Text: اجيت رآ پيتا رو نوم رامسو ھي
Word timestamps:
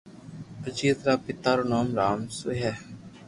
اجيت 0.67 0.99
رآ 1.05 1.13
پيتا 1.23 1.51
رو 1.57 1.63
نوم 1.71 1.87
رامسو 1.97 2.47
ھي 2.61 2.71